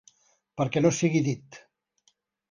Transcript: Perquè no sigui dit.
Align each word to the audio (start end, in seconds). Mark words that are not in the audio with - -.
Perquè 0.61 0.81
no 0.85 0.91
sigui 0.99 1.21
dit. 1.27 1.59